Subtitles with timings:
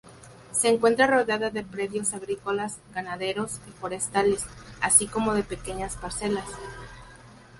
[0.51, 4.43] Se encuentra rodeada de predios agrícolas, ganaderos y forestales,
[4.81, 6.47] así como de pequeñas parcelas.